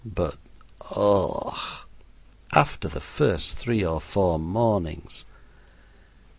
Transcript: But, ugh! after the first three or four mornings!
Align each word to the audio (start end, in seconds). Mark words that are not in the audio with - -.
But, 0.03 0.35
ugh! 0.95 1.55
after 2.55 2.87
the 2.87 2.99
first 2.99 3.55
three 3.57 3.85
or 3.85 4.01
four 4.01 4.39
mornings! 4.39 5.25